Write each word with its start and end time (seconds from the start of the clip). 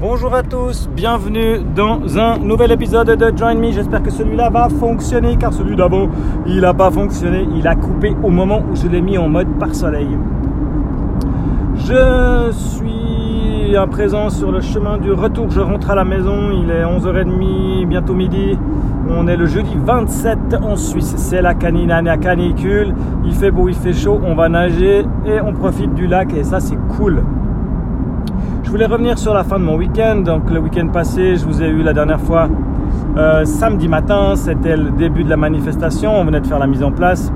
Bonjour 0.00 0.32
à 0.32 0.44
tous, 0.44 0.88
bienvenue 0.94 1.58
dans 1.74 2.20
un 2.20 2.38
nouvel 2.38 2.70
épisode 2.70 3.16
de 3.16 3.36
Join 3.36 3.56
Me. 3.56 3.72
J'espère 3.72 4.00
que 4.00 4.12
celui-là 4.12 4.48
va 4.48 4.68
fonctionner 4.68 5.36
car 5.36 5.52
celui 5.52 5.74
d'avant, 5.74 6.08
il 6.46 6.60
n'a 6.60 6.72
pas 6.72 6.88
fonctionné. 6.88 7.48
Il 7.56 7.66
a 7.66 7.74
coupé 7.74 8.14
au 8.22 8.30
moment 8.30 8.62
où 8.70 8.76
je 8.76 8.86
l'ai 8.86 9.00
mis 9.00 9.18
en 9.18 9.28
mode 9.28 9.48
par 9.58 9.74
soleil. 9.74 10.06
Je 11.74 12.52
suis 12.52 13.74
à 13.74 13.88
présent 13.88 14.30
sur 14.30 14.52
le 14.52 14.60
chemin 14.60 14.98
du 14.98 15.10
retour. 15.10 15.50
Je 15.50 15.58
rentre 15.58 15.90
à 15.90 15.96
la 15.96 16.04
maison. 16.04 16.52
Il 16.52 16.70
est 16.70 16.84
11h30, 16.84 17.88
bientôt 17.88 18.14
midi. 18.14 18.56
On 19.10 19.26
est 19.26 19.36
le 19.36 19.46
jeudi 19.46 19.76
27 19.84 20.58
en 20.62 20.76
Suisse. 20.76 21.14
C'est 21.16 21.42
la 21.42 21.54
canine 21.54 21.92
canicule. 22.20 22.94
Il 23.24 23.34
fait 23.34 23.50
beau, 23.50 23.68
il 23.68 23.74
fait 23.74 23.92
chaud. 23.92 24.20
On 24.24 24.36
va 24.36 24.48
nager 24.48 25.04
et 25.26 25.40
on 25.40 25.52
profite 25.54 25.92
du 25.94 26.06
lac 26.06 26.32
et 26.34 26.44
ça, 26.44 26.60
c'est 26.60 26.78
cool. 26.96 27.20
Je 28.68 28.70
voulais 28.70 28.84
revenir 28.84 29.18
sur 29.18 29.32
la 29.32 29.44
fin 29.44 29.58
de 29.58 29.64
mon 29.64 29.76
week-end. 29.76 30.16
Donc 30.16 30.50
le 30.50 30.60
week-end 30.60 30.88
passé, 30.88 31.36
je 31.36 31.46
vous 31.46 31.62
ai 31.62 31.68
eu 31.68 31.82
la 31.82 31.94
dernière 31.94 32.20
fois 32.20 32.50
euh, 33.16 33.46
samedi 33.46 33.88
matin. 33.88 34.36
C'était 34.36 34.76
le 34.76 34.90
début 34.90 35.24
de 35.24 35.30
la 35.30 35.38
manifestation. 35.38 36.14
On 36.14 36.22
venait 36.22 36.40
de 36.40 36.46
faire 36.46 36.58
la 36.58 36.66
mise 36.66 36.82
en 36.82 36.92
place. 36.92 37.32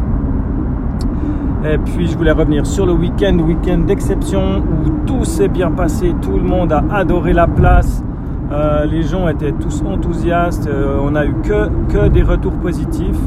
Et 1.64 1.78
puis 1.78 2.06
je 2.06 2.18
voulais 2.18 2.32
revenir 2.32 2.66
sur 2.66 2.84
le 2.84 2.92
week-end, 2.92 3.38
week-end 3.38 3.78
d'exception 3.78 4.59
où 4.59 5.06
tout 5.06 5.24
s'est 5.24 5.48
bien 5.48 5.70
passé, 5.70 6.14
tout 6.20 6.37
le 6.37 6.42
monde 6.42 6.70
a 6.70 6.84
adoré 6.92 7.32
la 7.32 7.46
place, 7.46 8.04
euh, 8.52 8.84
les 8.84 9.02
gens 9.02 9.29
étaient 9.29 9.52
tous 9.52 9.83
enthousiastes, 9.87 10.69
euh, 10.69 10.98
on 11.02 11.15
a 11.15 11.24
eu 11.24 11.34
que, 11.43 12.09
des 12.09 12.23
retours 12.23 12.52
positifs. 12.52 13.27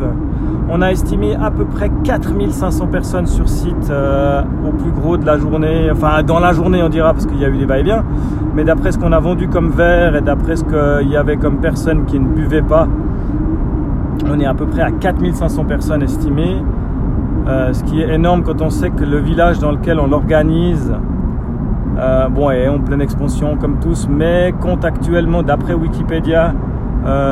On 0.69 0.81
a 0.83 0.91
estimé 0.91 1.35
à 1.35 1.49
peu 1.49 1.65
près 1.65 1.89
4500 2.03 2.87
personnes 2.87 3.25
sur 3.25 3.49
site 3.49 3.89
euh, 3.89 4.43
au 4.67 4.71
plus 4.71 4.91
gros 4.91 5.17
de 5.17 5.25
la 5.25 5.37
journée, 5.37 5.89
enfin 5.91 6.21
dans 6.21 6.39
la 6.39 6.53
journée 6.53 6.83
on 6.83 6.89
dira 6.89 7.13
parce 7.13 7.25
qu'il 7.25 7.39
y 7.39 7.45
a 7.45 7.49
eu 7.49 7.57
des 7.57 7.65
va-et-vient, 7.65 8.03
mais 8.53 8.63
d'après 8.63 8.91
ce 8.91 8.99
qu'on 8.99 9.13
a 9.13 9.19
vendu 9.19 9.47
comme 9.47 9.71
verre 9.71 10.15
et 10.15 10.21
d'après 10.21 10.57
ce 10.57 10.63
qu'il 10.63 11.09
y 11.09 11.17
avait 11.17 11.37
comme 11.37 11.57
personnes 11.57 12.05
qui 12.05 12.19
ne 12.19 12.27
buvaient 12.27 12.61
pas, 12.61 12.87
on 14.31 14.39
est 14.39 14.45
à 14.45 14.53
peu 14.53 14.67
près 14.67 14.81
à 14.81 14.91
4500 14.91 15.65
personnes 15.65 16.03
estimées, 16.03 16.61
ce 17.47 17.83
qui 17.83 18.01
est 18.01 18.13
énorme 18.13 18.43
quand 18.43 18.61
on 18.61 18.71
sait 18.71 18.89
que 18.89 19.03
le 19.03 19.19
village 19.19 19.59
dans 19.59 19.71
lequel 19.71 19.99
on 19.99 20.07
l'organise, 20.07 20.93
euh, 21.97 22.27
bon, 22.27 22.51
est 22.51 22.67
en 22.67 22.79
pleine 22.79 23.01
expansion 23.01 23.55
comme 23.55 23.79
tous, 23.79 24.07
mais 24.09 24.53
compte 24.59 24.83
actuellement, 24.83 25.43
d'après 25.43 25.73
Wikipédia, 25.73 26.53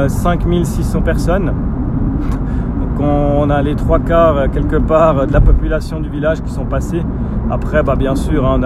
5600 0.07 0.99
euh, 0.99 1.01
personnes. 1.01 1.45
Donc 1.45 2.99
on 2.99 3.49
a 3.49 3.61
les 3.61 3.75
trois 3.75 3.99
quarts 3.99 4.37
euh, 4.37 4.47
quelque 4.47 4.77
part 4.77 5.27
de 5.27 5.33
la 5.33 5.41
population 5.41 5.99
du 5.99 6.09
village 6.09 6.41
qui 6.41 6.51
sont 6.51 6.65
passés. 6.65 7.03
Après, 7.51 7.83
bah, 7.83 7.95
bien 7.95 8.15
sûr, 8.15 8.47
hein, 8.47 8.59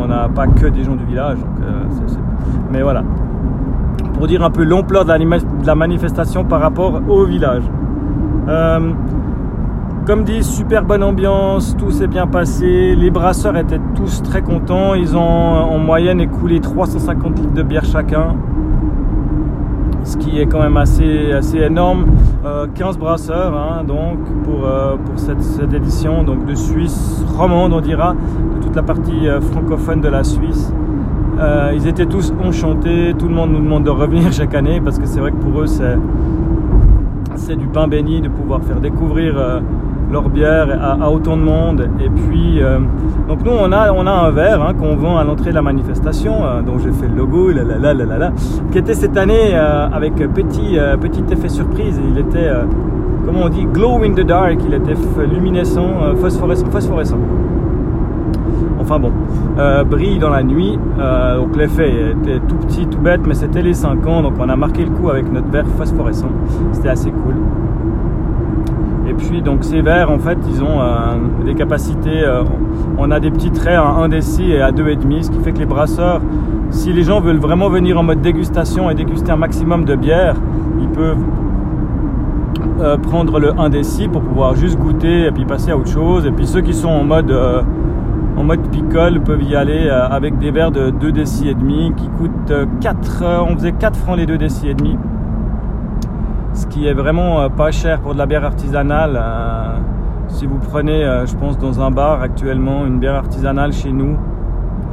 on 0.00 0.06
n'a 0.06 0.28
pas 0.28 0.46
que 0.46 0.66
des 0.66 0.84
gens 0.84 0.94
du 0.94 1.04
village. 1.04 1.38
Mais 2.70 2.82
voilà. 2.82 3.02
Pour 4.14 4.28
dire 4.28 4.44
un 4.44 4.50
peu 4.50 4.62
l'ampleur 4.64 5.04
de, 5.04 5.12
la 5.66 5.74
manifestation 5.74 6.44
par 6.44 6.60
rapport 6.60 7.00
au 7.08 7.24
village. 7.24 7.64
Comme 10.08 10.24
dit, 10.24 10.42
super 10.42 10.86
bonne 10.86 11.02
ambiance, 11.02 11.76
tout 11.76 11.90
s'est 11.90 12.06
bien 12.06 12.26
passé. 12.26 12.94
Les 12.96 13.10
brasseurs 13.10 13.58
étaient 13.58 13.80
tous 13.94 14.22
très 14.22 14.40
contents. 14.40 14.94
Ils 14.94 15.14
ont 15.14 15.20
en 15.20 15.76
moyenne 15.76 16.18
écoulé 16.18 16.60
350 16.60 17.38
litres 17.38 17.52
de 17.52 17.62
bière 17.62 17.84
chacun. 17.84 18.34
Ce 20.04 20.16
qui 20.16 20.40
est 20.40 20.46
quand 20.46 20.62
même 20.62 20.78
assez, 20.78 21.32
assez 21.32 21.58
énorme. 21.58 22.06
15 22.74 22.96
euh, 22.96 22.98
brasseurs 22.98 23.54
hein, 23.54 23.84
donc 23.84 24.16
pour, 24.44 24.64
euh, 24.64 24.96
pour 24.96 25.18
cette, 25.18 25.74
édition 25.74 26.22
donc 26.22 26.46
de 26.46 26.54
Suisse 26.54 27.22
romande 27.36 27.74
on 27.74 27.82
dira, 27.82 28.14
de 28.14 28.62
toute 28.62 28.74
la 28.74 28.82
partie 28.82 29.28
euh, 29.28 29.42
francophone 29.42 30.00
de 30.00 30.08
la 30.08 30.24
Suisse. 30.24 30.72
ils 31.74 31.86
étaient 31.86 32.06
tous 32.06 32.32
enchantés, 32.42 33.14
tout 33.18 33.28
le 33.28 33.34
monde 33.34 33.52
nous 33.52 33.60
demande 33.60 33.84
de 33.84 33.90
revenir 33.90 34.32
chaque 34.32 34.54
année 34.54 34.80
parce 34.82 34.98
que 34.98 35.04
c'est 35.04 35.20
vrai 35.20 35.32
que 35.32 35.36
pour 35.36 35.60
eux 35.60 35.66
c'est, 35.66 35.98
c'est 37.34 37.56
du 37.56 37.66
pain 37.66 37.88
béni 37.88 38.22
de 38.22 38.30
pouvoir 38.30 38.62
faire 38.62 38.80
découvrir 38.80 39.34
leur 40.10 40.28
bière 40.28 40.68
à, 41.00 41.10
autant 41.10 41.36
de 41.36 41.42
monde. 41.42 41.88
Et 42.00 42.08
puis, 42.08 42.62
euh, 42.62 42.78
donc 43.28 43.44
nous, 43.44 43.52
on 43.52 43.70
a, 43.72 43.92
on 43.92 44.06
a 44.06 44.10
un 44.10 44.30
verre 44.30 44.62
hein, 44.62 44.74
qu'on 44.74 44.96
vend 44.96 45.18
à 45.18 45.24
l'entrée 45.24 45.50
de 45.50 45.54
la 45.54 45.62
manifestation, 45.62 46.44
euh, 46.44 46.62
dont 46.62 46.78
j'ai 46.78 46.92
fait 46.92 47.08
le 47.08 47.16
logo, 47.16 47.50
là, 47.50 47.62
là, 47.64 47.94
là, 47.94 48.18
là, 48.18 48.32
qui 48.70 48.78
était 48.78 48.94
cette 48.94 49.16
année 49.16 49.52
euh, 49.54 49.88
avec 49.92 50.14
petit, 50.14 50.78
petit 51.00 51.24
effet 51.30 51.48
surprise. 51.48 52.00
Il 52.10 52.18
était, 52.18 52.50
comment 53.26 53.42
on 53.44 53.48
dit, 53.48 53.64
glow 53.64 54.02
in 54.02 54.12
the 54.12 54.26
dark, 54.26 54.58
il 54.66 54.74
était 54.74 54.94
luminescent, 55.30 56.14
phosphorescent, 56.20 56.66
phosphorescent. 56.70 57.18
Enfin 58.80 58.98
bon, 58.98 59.12
brille 59.90 60.18
dans 60.18 60.30
la 60.30 60.42
nuit. 60.42 60.78
donc 61.36 61.56
l'effet 61.56 62.12
était 62.12 62.40
tout 62.48 62.54
petit, 62.54 62.86
tout 62.86 62.98
bête, 62.98 63.20
mais 63.26 63.34
c'était 63.34 63.62
les 63.62 63.74
5 63.74 64.06
ans. 64.06 64.22
Donc 64.22 64.34
on 64.38 64.48
a 64.48 64.56
marqué 64.56 64.84
le 64.84 64.90
coup 64.90 65.10
avec 65.10 65.30
notre 65.30 65.48
verre 65.48 65.66
phosphorescent. 65.76 66.30
C'était 66.72 66.88
assez 66.88 67.10
cool. 67.10 67.34
Et 69.08 69.14
puis 69.14 69.40
donc 69.40 69.64
ces 69.64 69.80
verres 69.80 70.10
en 70.10 70.18
fait 70.18 70.38
ils 70.48 70.62
ont 70.62 70.80
euh, 70.80 71.16
des 71.44 71.54
capacités, 71.54 72.22
euh, 72.24 72.42
on 72.98 73.10
a 73.10 73.20
des 73.20 73.30
petits 73.30 73.50
traits 73.50 73.78
à 73.78 73.86
1 73.86 74.08
déci 74.10 74.50
et 74.52 74.60
à 74.60 74.70
2,5, 74.70 75.22
ce 75.22 75.30
qui 75.30 75.38
fait 75.38 75.52
que 75.52 75.58
les 75.58 75.66
brasseurs, 75.66 76.20
si 76.70 76.92
les 76.92 77.04
gens 77.04 77.20
veulent 77.20 77.38
vraiment 77.38 77.70
venir 77.70 77.98
en 77.98 78.02
mode 78.02 78.20
dégustation 78.20 78.90
et 78.90 78.94
déguster 78.94 79.30
un 79.30 79.36
maximum 79.36 79.86
de 79.86 79.94
bière, 79.94 80.36
ils 80.80 80.88
peuvent 80.88 81.24
euh, 82.80 82.98
prendre 82.98 83.40
le 83.40 83.58
1 83.58 83.70
déci 83.70 84.08
pour 84.08 84.20
pouvoir 84.20 84.54
juste 84.56 84.78
goûter 84.78 85.24
et 85.24 85.30
puis 85.30 85.46
passer 85.46 85.70
à 85.70 85.76
autre 85.78 85.90
chose. 85.90 86.26
Et 86.26 86.30
puis 86.30 86.46
ceux 86.46 86.60
qui 86.60 86.74
sont 86.74 86.88
en 86.88 87.04
mode 87.04 87.34
en 88.36 88.44
mode 88.44 88.68
picole 88.70 89.20
peuvent 89.20 89.42
y 89.42 89.56
aller 89.56 89.88
avec 89.88 90.38
des 90.38 90.50
verres 90.50 90.70
de 90.70 90.90
2 90.90 91.12
déci 91.12 91.48
et 91.48 91.54
demi 91.54 91.92
qui 91.96 92.08
coûtent 92.08 92.52
4 92.80 93.24
on 93.50 93.56
faisait 93.56 93.72
4 93.72 93.96
francs 93.96 94.18
les 94.18 94.26
2 94.26 94.36
déci 94.36 94.68
et 94.68 94.74
demi 94.74 94.96
ce 96.58 96.66
qui 96.66 96.88
est 96.88 96.92
vraiment 96.92 97.40
euh, 97.40 97.48
pas 97.48 97.70
cher 97.70 98.00
pour 98.00 98.14
de 98.14 98.18
la 98.18 98.26
bière 98.26 98.44
artisanale. 98.44 99.16
Euh, 99.16 99.76
si 100.26 100.46
vous 100.46 100.58
prenez, 100.58 101.04
euh, 101.04 101.24
je 101.24 101.36
pense, 101.36 101.56
dans 101.56 101.80
un 101.80 101.90
bar 101.90 102.20
actuellement, 102.20 102.84
une 102.84 102.98
bière 102.98 103.14
artisanale 103.14 103.72
chez 103.72 103.92
nous, 103.92 104.18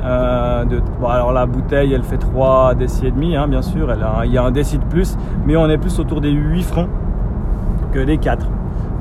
alors 0.04 1.32
la 1.34 1.48
bouteille 1.48 1.92
elle 1.92 2.04
fait 2.04 2.20
3 2.20 2.76
décis 2.76 3.08
et 3.08 3.12
demi, 3.12 3.36
hein, 3.36 3.48
bien 3.48 3.64
sûr, 3.64 3.92
il 4.24 4.32
y 4.32 4.38
a 4.38 4.44
un 4.44 4.52
déci 4.52 4.78
de 4.78 4.84
plus, 4.84 5.18
mais 5.48 5.56
on 5.58 5.68
est 5.68 5.80
plus 5.80 6.00
autour 6.00 6.22
des 6.22 6.30
8 6.30 6.62
francs 6.62 6.90
que 7.92 7.98
des 7.98 8.20
4. 8.20 8.48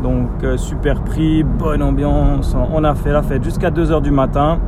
Donc 0.02 0.30
super 0.56 1.02
prix, 1.02 1.42
bonne 1.42 1.82
ambiance, 1.82 2.56
on 2.72 2.82
a 2.84 2.94
fait 2.94 3.12
la 3.12 3.22
fête 3.22 3.44
jusqu'à 3.44 3.70
2h 3.70 4.00
du 4.00 4.12
matin. 4.12 4.58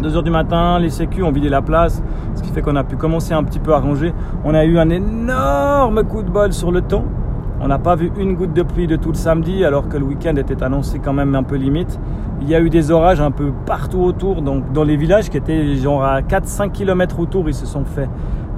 2h 0.00 0.22
du 0.22 0.30
matin, 0.30 0.78
les 0.78 0.90
sécu 0.90 1.22
ont 1.22 1.30
vidé 1.30 1.48
la 1.48 1.62
place, 1.62 2.02
ce 2.34 2.42
qui 2.42 2.50
fait 2.50 2.62
qu'on 2.62 2.76
a 2.76 2.84
pu 2.84 2.96
commencer 2.96 3.34
un 3.34 3.44
petit 3.44 3.58
peu 3.58 3.74
à 3.74 3.78
ranger. 3.78 4.12
On 4.44 4.54
a 4.54 4.64
eu 4.64 4.78
un 4.78 4.90
énorme 4.90 6.04
coup 6.04 6.22
de 6.22 6.30
bol 6.30 6.52
sur 6.52 6.72
le 6.72 6.80
temps. 6.80 7.04
On 7.60 7.68
n'a 7.68 7.78
pas 7.78 7.94
vu 7.94 8.10
une 8.18 8.34
goutte 8.34 8.54
de 8.54 8.62
pluie 8.62 8.86
de 8.86 8.96
tout 8.96 9.10
le 9.10 9.16
samedi, 9.16 9.64
alors 9.64 9.88
que 9.88 9.98
le 9.98 10.04
week-end 10.04 10.34
était 10.36 10.62
annoncé 10.62 10.98
quand 10.98 11.12
même 11.12 11.34
un 11.34 11.42
peu 11.42 11.56
limite. 11.56 12.00
Il 12.40 12.48
y 12.48 12.54
a 12.54 12.60
eu 12.60 12.70
des 12.70 12.90
orages 12.90 13.20
un 13.20 13.30
peu 13.30 13.52
partout 13.66 14.00
autour, 14.00 14.40
donc 14.40 14.72
dans 14.72 14.84
les 14.84 14.96
villages 14.96 15.28
qui 15.28 15.36
étaient 15.36 15.76
genre 15.76 16.02
à 16.02 16.22
4-5 16.22 16.70
km 16.70 17.20
autour, 17.20 17.48
ils 17.48 17.54
se 17.54 17.66
sont 17.66 17.84
fait 17.84 18.08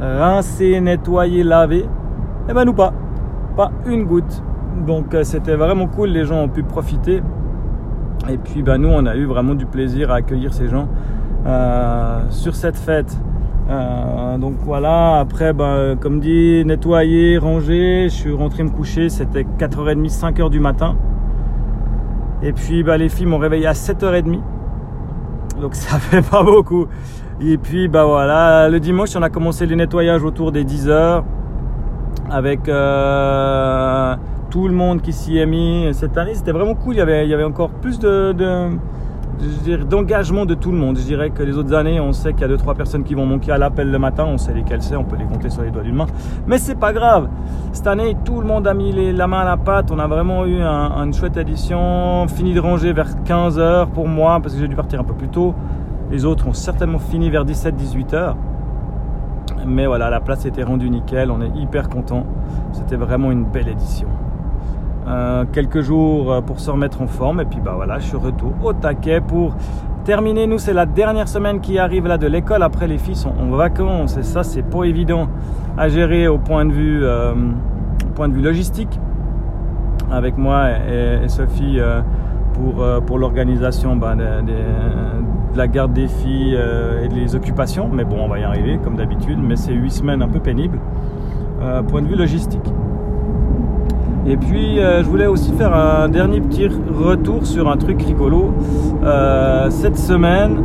rincer, 0.00 0.80
nettoyer, 0.80 1.42
laver. 1.42 1.78
Et 1.78 1.86
eh 2.50 2.52
ben 2.54 2.64
nous 2.64 2.74
pas, 2.74 2.92
pas 3.56 3.72
une 3.86 4.04
goutte. 4.04 4.42
Donc 4.86 5.14
euh, 5.14 5.24
c'était 5.24 5.54
vraiment 5.54 5.86
cool, 5.86 6.10
les 6.10 6.24
gens 6.24 6.42
ont 6.42 6.48
pu 6.48 6.62
profiter. 6.62 7.22
Et 8.30 8.38
puis 8.38 8.62
ben, 8.62 8.78
nous, 8.78 8.88
on 8.88 9.06
a 9.06 9.16
eu 9.16 9.24
vraiment 9.24 9.54
du 9.54 9.66
plaisir 9.66 10.10
à 10.10 10.16
accueillir 10.16 10.52
ces 10.52 10.68
gens. 10.68 10.88
Euh, 11.46 12.20
sur 12.30 12.54
cette 12.54 12.76
fête. 12.76 13.16
Euh, 13.68 14.38
donc 14.38 14.54
voilà, 14.64 15.18
après, 15.18 15.52
ben, 15.52 15.96
comme 16.00 16.20
dit, 16.20 16.64
nettoyer, 16.64 17.38
ranger, 17.38 18.08
je 18.08 18.14
suis 18.14 18.32
rentré 18.32 18.62
me 18.62 18.70
coucher, 18.70 19.08
c'était 19.08 19.44
4h30, 19.58 20.08
5h 20.08 20.50
du 20.50 20.60
matin. 20.60 20.96
Et 22.42 22.52
puis 22.52 22.82
ben, 22.82 22.96
les 22.96 23.08
filles 23.08 23.26
m'ont 23.26 23.38
réveillé 23.38 23.66
à 23.66 23.72
7h30. 23.72 24.40
Donc 25.60 25.74
ça 25.74 25.98
fait 25.98 26.22
pas 26.22 26.42
beaucoup. 26.42 26.86
Et 27.40 27.58
puis 27.58 27.88
bah 27.88 28.04
voilà, 28.04 28.68
le 28.68 28.78
dimanche 28.78 29.16
on 29.16 29.22
a 29.22 29.30
commencé 29.30 29.66
les 29.66 29.74
nettoyages 29.74 30.22
autour 30.22 30.52
des 30.52 30.64
10h 30.64 31.24
avec 32.30 32.68
euh, 32.68 34.14
tout 34.50 34.68
le 34.68 34.74
monde 34.74 35.02
qui 35.02 35.12
s'y 35.12 35.38
est 35.38 35.46
mis. 35.46 35.88
Cette 35.92 36.16
année 36.18 36.34
c'était 36.34 36.52
vraiment 36.52 36.74
cool, 36.74 36.94
il 36.94 36.98
y 36.98 37.34
avait 37.34 37.44
encore 37.44 37.70
plus 37.70 37.98
de 37.98 38.32
d'engagement 39.88 40.46
de 40.46 40.54
tout 40.54 40.70
le 40.70 40.78
monde. 40.78 40.96
Je 40.98 41.04
dirais 41.04 41.30
que 41.30 41.42
les 41.42 41.56
autres 41.56 41.74
années, 41.74 42.00
on 42.00 42.12
sait 42.12 42.32
qu'il 42.32 42.42
y 42.42 42.44
a 42.44 42.48
deux 42.48 42.56
trois 42.56 42.74
personnes 42.74 43.04
qui 43.04 43.14
vont 43.14 43.26
manquer 43.26 43.52
à 43.52 43.58
l'appel 43.58 43.90
le 43.90 43.98
matin, 43.98 44.24
on 44.26 44.38
sait 44.38 44.54
lesquelles 44.54 44.82
c'est, 44.82 44.96
on 44.96 45.04
peut 45.04 45.16
les 45.16 45.24
compter 45.24 45.50
sur 45.50 45.62
les 45.62 45.70
doigts 45.70 45.82
d'une 45.82 45.94
main. 45.94 46.06
Mais 46.46 46.58
c'est 46.58 46.78
pas 46.78 46.92
grave. 46.92 47.28
Cette 47.72 47.86
année, 47.86 48.16
tout 48.24 48.40
le 48.40 48.46
monde 48.46 48.66
a 48.66 48.74
mis 48.74 48.92
la 49.12 49.26
main 49.26 49.40
à 49.40 49.44
la 49.44 49.56
pâte. 49.56 49.90
On 49.90 49.98
a 49.98 50.06
vraiment 50.06 50.46
eu 50.46 50.60
une 50.60 51.12
chouette 51.12 51.36
édition. 51.36 52.26
Fini 52.28 52.54
de 52.54 52.60
ranger 52.60 52.92
vers 52.92 53.22
15 53.24 53.58
h 53.58 53.86
pour 53.88 54.08
moi 54.08 54.38
parce 54.40 54.54
que 54.54 54.60
j'ai 54.60 54.68
dû 54.68 54.76
partir 54.76 55.00
un 55.00 55.04
peu 55.04 55.14
plus 55.14 55.28
tôt. 55.28 55.54
Les 56.10 56.24
autres 56.24 56.46
ont 56.46 56.52
certainement 56.52 56.98
fini 56.98 57.30
vers 57.30 57.44
17-18 57.44 58.10
h 58.10 58.34
Mais 59.66 59.86
voilà, 59.86 60.10
la 60.10 60.20
place 60.20 60.44
était 60.44 60.62
rendue 60.62 60.90
nickel. 60.90 61.30
On 61.30 61.40
est 61.40 61.56
hyper 61.56 61.88
content. 61.88 62.26
C'était 62.72 62.96
vraiment 62.96 63.30
une 63.30 63.44
belle 63.44 63.68
édition. 63.68 64.08
Euh, 65.08 65.44
quelques 65.52 65.80
jours 65.80 66.32
euh, 66.32 66.40
pour 66.42 66.60
se 66.60 66.70
remettre 66.70 67.02
en 67.02 67.08
forme 67.08 67.40
et 67.40 67.44
puis 67.44 67.58
bah 67.58 67.72
voilà 67.74 67.98
je 67.98 68.06
suis 68.06 68.16
retour 68.16 68.52
au 68.62 68.72
taquet 68.72 69.20
pour 69.20 69.52
terminé. 70.04 70.46
Nous, 70.46 70.58
c'est 70.58 70.72
la 70.72 70.86
dernière 70.86 71.26
semaine 71.26 71.60
qui 71.60 71.78
arrive 71.78 72.06
là 72.06 72.18
de 72.18 72.26
l'école. 72.28 72.62
Après, 72.62 72.86
les 72.86 72.98
filles 72.98 73.16
sont 73.16 73.32
en 73.40 73.50
vacances 73.50 74.16
et 74.16 74.22
ça, 74.22 74.42
c'est 74.44 74.62
pas 74.62 74.84
évident 74.84 75.28
à 75.76 75.88
gérer 75.88 76.28
au 76.28 76.38
point 76.38 76.64
de 76.64 76.72
vue, 76.72 77.00
euh, 77.04 77.34
point 78.14 78.28
de 78.28 78.34
vue 78.34 78.42
logistique. 78.42 79.00
Avec 80.10 80.36
moi 80.36 80.70
et, 80.70 81.28
Sophie 81.28 81.78
pour, 82.52 82.84
pour 83.06 83.18
l'organisation 83.18 83.96
ben, 83.96 84.16
de, 84.16 85.56
la 85.56 85.68
garde 85.68 85.94
des 85.94 86.06
filles 86.06 86.58
et 87.02 87.08
des 87.08 87.34
occupations. 87.34 87.88
Mais 87.90 88.04
bon, 88.04 88.16
on 88.20 88.28
va 88.28 88.38
y 88.38 88.44
arriver 88.44 88.78
comme 88.84 88.96
d'habitude. 88.96 89.38
Mais 89.40 89.56
c'est 89.56 89.72
huit 89.72 89.90
semaines 89.90 90.20
un 90.20 90.28
peu 90.28 90.40
pénibles, 90.40 90.80
point 91.88 92.02
de 92.02 92.08
vue 92.08 92.16
logistique. 92.16 92.70
Et 94.24 94.36
puis, 94.36 94.78
euh, 94.78 95.02
je 95.02 95.08
voulais 95.08 95.26
aussi 95.26 95.52
faire 95.52 95.74
un 95.74 96.08
dernier 96.08 96.40
petit 96.40 96.68
retour 96.68 97.44
sur 97.44 97.68
un 97.68 97.76
truc 97.76 98.00
rigolo. 98.02 98.52
Euh, 99.02 99.68
cette 99.70 99.98
semaine, 99.98 100.62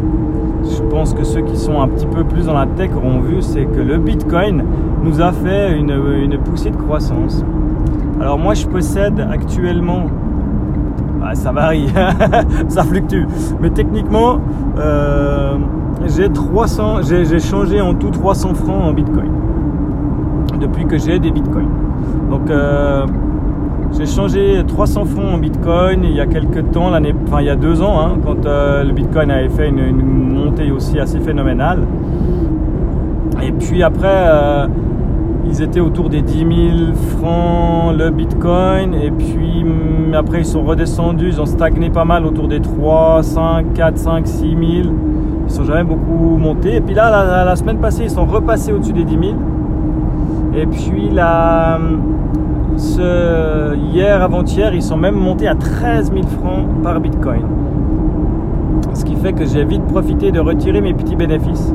je 0.63 0.83
pense 0.83 1.15
que 1.15 1.23
ceux 1.23 1.41
qui 1.41 1.57
sont 1.57 1.81
un 1.81 1.87
petit 1.87 2.05
peu 2.05 2.23
plus 2.23 2.45
dans 2.45 2.53
la 2.53 2.67
tech 2.67 2.91
auront 2.95 3.19
vu, 3.19 3.41
c'est 3.41 3.65
que 3.65 3.79
le 3.79 3.97
Bitcoin 3.97 4.63
nous 5.03 5.21
a 5.21 5.31
fait 5.31 5.75
une, 5.75 6.37
poussée 6.45 6.69
de 6.69 6.75
croissance. 6.75 7.43
Alors 8.21 8.37
moi, 8.37 8.53
je 8.53 8.67
possède 8.67 9.19
actuellement, 9.31 10.05
ah, 11.23 11.33
ça 11.33 11.51
varie, 11.51 11.87
ça 12.67 12.83
fluctue, 12.83 13.25
mais 13.59 13.71
techniquement, 13.71 14.37
euh, 14.77 15.57
j'ai 16.05 16.29
300, 16.29 17.01
j'ai 17.01 17.39
changé 17.39 17.81
en 17.81 17.95
tout 17.95 18.11
300 18.11 18.53
francs 18.53 18.83
en 18.83 18.93
Bitcoin 18.93 19.31
depuis 20.59 20.85
que 20.85 20.97
j'ai 20.99 21.17
des 21.17 21.31
Bitcoins. 21.31 21.69
Donc 22.29 22.51
j'ai 23.95 24.05
changé 24.05 24.63
300 24.67 25.05
francs 25.05 25.35
en 25.35 25.37
Bitcoin 25.37 26.03
il 26.03 26.13
y 26.13 26.19
a 26.19 26.25
quelques 26.25 26.71
temps, 26.71 26.89
l'année, 26.89 27.13
enfin 27.27 27.41
il 27.41 27.47
y 27.47 27.49
a 27.49 27.55
deux 27.55 27.81
ans, 27.81 27.99
hein, 27.99 28.17
quand 28.23 28.45
euh, 28.45 28.83
le 28.83 28.91
Bitcoin 28.91 29.31
avait 29.31 29.49
fait 29.49 29.69
une, 29.69 29.91
montée 29.93 30.71
aussi 30.71 30.99
assez 30.99 31.19
phénoménale. 31.19 31.79
Et 33.41 33.51
puis 33.51 33.83
après, 33.83 34.25
euh, 34.27 34.67
ils 35.45 35.61
étaient 35.61 35.79
autour 35.79 36.09
des 36.09 36.21
10 36.21 36.37
000 36.37 36.47
francs 37.17 37.95
le 37.97 38.09
Bitcoin. 38.09 38.93
Et 38.93 39.11
puis 39.11 39.63
mm, 39.63 40.13
après, 40.13 40.39
ils 40.39 40.45
sont 40.45 40.63
redescendus, 40.63 41.29
ils 41.29 41.41
ont 41.41 41.45
stagné 41.45 41.89
pas 41.89 42.05
mal 42.05 42.25
autour 42.25 42.47
des 42.47 42.59
3, 42.59 43.23
5, 43.23 43.73
4, 43.73 43.97
5, 43.97 44.27
6 44.27 44.39
000. 44.39 44.57
Ils 45.47 45.53
sont 45.53 45.63
jamais 45.63 45.83
beaucoup 45.83 46.37
montés. 46.37 46.75
Et 46.75 46.81
puis 46.81 46.93
là, 46.93 47.09
la, 47.09 47.45
la 47.45 47.55
semaine 47.55 47.77
passée, 47.77 48.03
ils 48.03 48.09
sont 48.09 48.25
repassés 48.25 48.73
au-dessus 48.73 48.93
des 48.93 49.05
10 49.05 49.11
000. 49.13 49.23
Et 50.55 50.65
puis 50.65 51.11
ce, 51.13 51.77
hier, 53.77 54.21
avant-hier, 54.21 54.73
ils 54.73 54.81
sont 54.81 54.97
même 54.97 55.15
montés 55.15 55.47
à 55.47 55.55
13 55.55 56.11
000 56.11 56.23
francs 56.27 56.67
par 56.83 56.99
Bitcoin. 56.99 57.43
Ce 58.93 59.05
qui 59.05 59.15
fait 59.15 59.33
que 59.33 59.45
j'ai 59.45 59.63
vite 59.63 59.85
profité 59.85 60.31
de 60.31 60.39
retirer 60.39 60.81
mes 60.81 60.93
petits 60.93 61.15
bénéfices. 61.15 61.73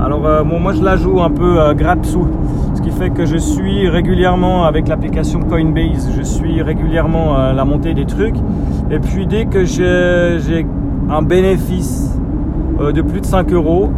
Alors 0.00 0.26
euh, 0.26 0.44
moi 0.44 0.72
je 0.74 0.82
la 0.82 0.96
joue 0.96 1.20
un 1.20 1.30
peu 1.30 1.60
euh, 1.60 1.74
gratte-sous. 1.74 2.28
Ce 2.74 2.82
qui 2.82 2.90
fait 2.90 3.10
que 3.10 3.24
je 3.24 3.36
suis 3.36 3.88
régulièrement 3.88 4.64
avec 4.64 4.88
l'application 4.88 5.40
Coinbase, 5.40 6.10
je 6.16 6.22
suis 6.22 6.60
régulièrement 6.62 7.38
euh, 7.38 7.52
la 7.52 7.64
montée 7.64 7.94
des 7.94 8.04
trucs. 8.04 8.36
Et 8.90 8.98
puis 8.98 9.26
dès 9.26 9.46
que 9.46 9.64
j'ai 9.64 10.66
un 11.08 11.22
bénéfice 11.22 12.18
de 12.78 13.00
plus 13.00 13.20
de 13.20 13.26
5 13.26 13.52
euros, 13.52 13.90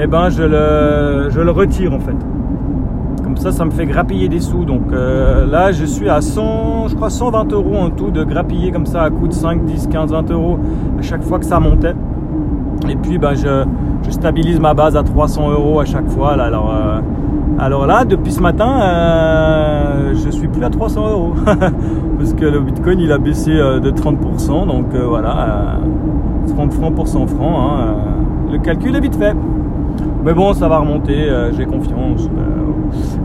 eh 0.00 0.06
ben 0.06 0.28
je 0.30 0.42
le 0.42 1.50
retire 1.50 1.92
en 1.92 1.98
fait 1.98 2.16
ça, 3.38 3.52
ça 3.52 3.64
me 3.64 3.70
fait 3.70 3.86
grappiller 3.86 4.28
des 4.28 4.40
sous. 4.40 4.64
Donc 4.64 4.92
euh, 4.92 5.46
là, 5.46 5.72
je 5.72 5.84
suis 5.84 6.08
à 6.08 6.20
100, 6.20 6.88
je 6.88 6.94
crois 6.94 7.10
120 7.10 7.52
euros 7.52 7.76
en 7.76 7.90
tout 7.90 8.10
de 8.10 8.24
grappiller 8.24 8.72
comme 8.72 8.86
ça 8.86 9.02
à 9.02 9.10
coup 9.10 9.28
de 9.28 9.32
5, 9.32 9.64
10, 9.64 9.88
15, 9.88 10.12
20 10.12 10.30
euros 10.30 10.58
à 10.98 11.02
chaque 11.02 11.22
fois 11.22 11.38
que 11.38 11.44
ça 11.44 11.60
montait. 11.60 11.94
Et 12.88 12.96
puis, 12.96 13.18
ben, 13.18 13.34
je, 13.34 13.64
stabilise 14.10 14.60
ma 14.60 14.74
base 14.74 14.96
à 14.96 15.02
300 15.02 15.50
euros 15.50 15.80
à 15.80 15.84
chaque 15.84 16.08
fois. 16.08 16.32
Alors, 16.32 16.74
euh, 16.74 17.00
alors 17.58 17.86
là, 17.86 18.04
depuis 18.04 18.32
ce 18.32 18.40
matin, 18.40 18.80
euh, 18.82 20.14
je 20.14 20.30
suis 20.30 20.48
plus 20.48 20.64
à 20.64 20.70
300 20.70 21.10
euros 21.10 21.34
parce 22.18 22.34
que 22.34 22.44
le 22.44 22.60
Bitcoin 22.60 23.00
il 23.00 23.12
a 23.12 23.18
baissé 23.18 23.52
de 23.52 23.90
30%. 23.90 24.66
Donc 24.66 24.94
voilà, 24.94 25.78
30 26.56 26.72
francs 26.72 26.94
pour 26.94 27.08
100 27.08 27.26
francs. 27.28 27.56
Hein, 27.56 27.94
le 28.50 28.58
calcul 28.58 28.94
est 28.96 29.00
vite 29.00 29.16
fait. 29.16 29.34
Mais 30.24 30.34
bon, 30.34 30.52
ça 30.54 30.68
va 30.68 30.78
remonter, 30.78 31.28
j'ai 31.56 31.64
confiance. 31.66 32.28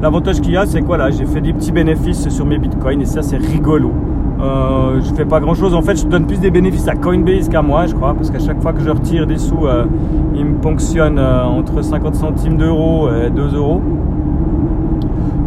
L'avantage 0.02 0.42
qu'il 0.42 0.54
y 0.54 0.58
a, 0.58 0.66
c'est 0.66 0.82
quoi 0.82 0.98
là 0.98 1.10
J'ai 1.12 1.26
fait 1.26 1.42
des 1.42 1.54
petits 1.54 1.72
bénéfices 1.72 2.30
sur 2.30 2.46
mes 2.46 2.58
bitcoins 2.58 3.02
et 3.02 3.06
ça, 3.06 3.22
c'est 3.22 3.38
rigolo. 3.38 3.92
Euh, 4.40 5.02
je 5.02 5.14
fais 5.14 5.26
pas 5.26 5.40
grand 5.40 5.56
chose. 5.56 5.74
En 5.74 5.82
fait, 5.82 5.96
je 5.96 6.06
donne 6.06 6.26
plus 6.28 6.40
des 6.40 6.52
bénéfices 6.52 6.88
à 6.88 6.96
Coinbase 6.96 7.50
qu'à 7.50 7.62
moi, 7.62 7.88
je 7.88 7.96
crois, 7.96 8.14
parce 8.14 8.30
qu'à 8.30 8.40
chaque 8.40 8.62
fois 8.62 8.74
que 8.74 8.82
je 8.82 8.90
retire 8.90 9.26
des 9.26 9.38
sous, 9.38 9.66
euh, 9.66 9.86
ils 10.36 10.46
me 10.46 10.56
ponctionnent 10.60 11.18
euh, 11.18 11.44
entre 11.44 11.82
50 11.82 12.16
centimes 12.16 12.58
d'euros 12.58 13.10
et 13.10 13.30
2 13.30 13.56
euros. 13.56 13.82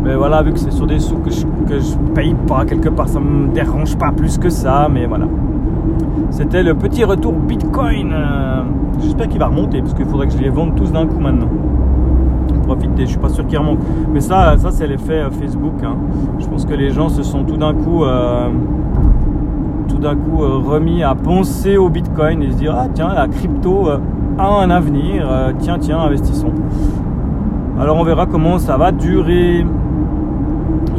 Mais 0.03 0.15
voilà, 0.15 0.43
vu 0.43 0.53
que 0.53 0.59
c'est 0.59 0.73
sur 0.73 0.87
des 0.87 0.99
sous 0.99 1.19
que 1.19 1.31
je, 1.31 1.45
que 1.69 1.79
je 1.79 1.95
paye 2.15 2.35
pas 2.47 2.65
quelque 2.65 2.89
part, 2.89 3.09
ça 3.09 3.21
me 3.21 3.53
dérange 3.53 3.97
pas 3.97 4.11
plus 4.11 4.39
que 4.39 4.51
ça. 4.51 4.89
Mais 4.93 5.07
voilà. 5.07 5.27
C'était 6.31 6.63
le 6.63 6.75
petit 6.75 7.05
retour 7.05 7.33
Bitcoin. 7.33 8.15
J'espère 9.01 9.29
qu'il 9.29 9.39
va 9.39 9.47
remonter, 9.47 9.81
parce 9.81 9.95
qu'il 9.95 10.07
faudrait 10.07 10.27
que 10.27 10.33
je 10.33 10.39
les 10.39 10.51
vende 10.51 10.75
tous 10.75 10.93
d'un 10.93 11.07
coup 11.07 11.19
maintenant 11.19 11.49
profiter. 12.71 13.05
Je 13.05 13.11
suis 13.11 13.19
pas 13.19 13.29
sûr 13.29 13.47
qu'il 13.47 13.59
remonte. 13.59 13.79
Mais 14.13 14.21
ça, 14.21 14.57
ça 14.59 14.71
c'est 14.71 14.87
l'effet 14.87 15.21
euh, 15.21 15.31
Facebook. 15.31 15.83
Hein. 15.83 15.97
Je 16.39 16.47
pense 16.47 16.65
que 16.65 16.75
les 16.75 16.91
gens 16.91 17.09
se 17.09 17.23
sont 17.23 17.45
tout 17.45 17.57
d'un 17.57 17.75
coup, 17.75 18.05
euh, 18.05 18.49
tout 19.89 20.05
euh, 20.05 20.59
remis 20.65 21.03
à 21.03 21.15
penser 21.15 21.77
au 21.77 21.89
Bitcoin 21.89 22.43
et 22.43 22.51
se 22.51 22.57
dire 22.57 22.75
ah 22.77 22.87
tiens 22.93 23.13
la 23.15 23.29
crypto 23.29 23.89
a 24.39 24.63
un 24.63 24.71
avenir. 24.71 25.29
tiens 25.59 25.79
tiens 25.79 26.01
investissons. 26.01 26.53
Alors 27.79 27.97
on 27.97 28.05
verra 28.05 28.27
comment 28.27 28.59
ça 28.59 28.77
va 28.77 28.93
durer. 28.93 29.67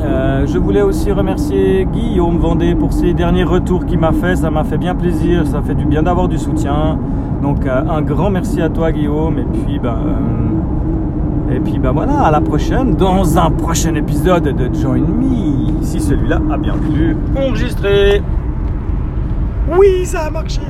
Je 0.01 0.57
voulais 0.57 0.81
aussi 0.81 1.11
remercier 1.11 1.87
Guillaume 1.91 2.37
Vendée 2.37 2.75
pour 2.75 2.93
ses 2.93 3.13
derniers 3.13 3.43
retours 3.43 3.85
qu'il 3.85 3.99
m'a 3.99 4.11
fait. 4.11 4.35
Ça 4.35 4.49
m'a 4.49 4.63
fait 4.63 4.77
bien 4.77 4.95
plaisir. 4.95 5.45
Ça 5.47 5.61
fait 5.61 5.75
du 5.75 5.85
bien 5.85 6.03
d'avoir 6.03 6.27
du 6.27 6.37
soutien. 6.37 6.97
Donc 7.41 7.65
un 7.67 8.01
grand 8.01 8.29
merci 8.29 8.61
à 8.61 8.69
toi 8.69 8.91
Guillaume. 8.91 9.39
Et 9.39 9.45
puis 9.45 9.79
ben, 9.79 9.97
et 11.53 11.59
puis 11.59 11.79
ben 11.79 11.91
voilà, 11.91 12.21
à 12.21 12.31
la 12.31 12.41
prochaine 12.41 12.95
dans 12.95 13.37
un 13.37 13.51
prochain 13.51 13.95
épisode 13.95 14.43
de 14.43 14.73
Join 14.73 15.01
Me. 15.01 15.83
Si 15.83 15.99
celui-là 15.99 16.39
a 16.51 16.57
bien 16.57 16.75
pu 16.75 17.15
enregistrer. 17.35 18.21
Oui, 19.77 20.05
ça 20.05 20.21
a 20.25 20.29
marché. 20.29 20.61